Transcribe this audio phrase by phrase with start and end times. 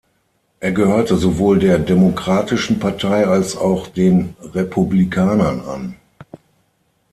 [0.59, 5.95] Er gehörte sowohl der Demokratischen Partei als auch den Republikanern an.